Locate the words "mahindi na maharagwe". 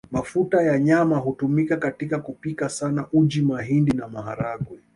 3.41-4.79